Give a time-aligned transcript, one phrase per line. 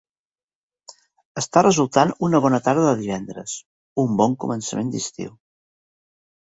[1.41, 3.57] Està resultant una bona tarda de divendres;
[4.07, 5.35] un bon començament d'estiu.